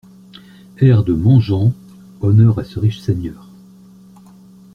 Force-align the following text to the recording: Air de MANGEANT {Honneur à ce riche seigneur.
Air 0.79 1.03
de 1.03 1.13
MANGEANT 1.13 1.75
{Honneur 2.21 2.57
à 2.57 2.63
ce 2.63 2.79
riche 2.79 3.01
seigneur. 3.01 3.47